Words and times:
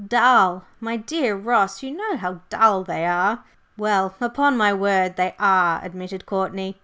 Dull! 0.07 0.63
My 0.79 0.97
dear 0.97 1.35
Ross, 1.35 1.83
you 1.83 1.91
know 1.95 2.17
how 2.17 2.41
dull 2.49 2.83
they 2.83 3.05
are!" 3.05 3.43
"Well, 3.77 4.15
upon 4.19 4.57
my 4.57 4.73
word, 4.73 5.15
they 5.15 5.35
are," 5.37 5.79
admitted 5.85 6.25
Courtney. 6.25 6.75